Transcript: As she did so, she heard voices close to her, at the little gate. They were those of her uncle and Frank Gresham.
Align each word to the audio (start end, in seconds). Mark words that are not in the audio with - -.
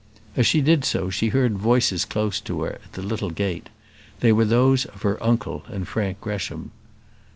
As 0.35 0.47
she 0.47 0.61
did 0.61 0.83
so, 0.83 1.11
she 1.11 1.27
heard 1.27 1.59
voices 1.59 2.05
close 2.05 2.39
to 2.41 2.63
her, 2.63 2.71
at 2.83 2.93
the 2.93 3.03
little 3.03 3.29
gate. 3.29 3.69
They 4.21 4.31
were 4.33 4.45
those 4.45 4.85
of 4.85 5.03
her 5.03 5.21
uncle 5.23 5.63
and 5.67 5.87
Frank 5.87 6.19
Gresham. 6.19 6.71